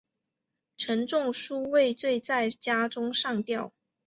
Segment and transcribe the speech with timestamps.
[0.77, 3.71] 陈仲书畏罪在家中上吊。